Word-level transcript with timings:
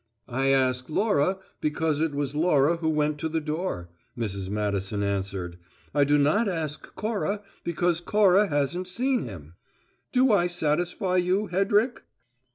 "I 0.27 0.47
ask 0.47 0.89
Laura 0.89 1.37
because 1.59 1.99
it 1.99 2.15
was 2.15 2.33
Laura 2.35 2.77
who 2.77 2.89
went 2.89 3.19
to 3.19 3.29
the 3.29 3.39
door," 3.39 3.91
Mrs. 4.17 4.49
Madison 4.49 5.03
answered. 5.03 5.59
"I 5.93 6.05
do 6.05 6.17
not 6.17 6.49
ask 6.49 6.95
Cora 6.95 7.43
because 7.63 8.01
Cora 8.01 8.47
hasn't 8.47 8.87
seen 8.87 9.25
him. 9.25 9.53
Do 10.11 10.31
I 10.31 10.47
satisfy 10.47 11.17
you, 11.17 11.45
Hedrick?" 11.49 12.01